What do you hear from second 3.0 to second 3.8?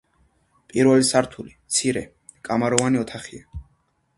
ოთახია.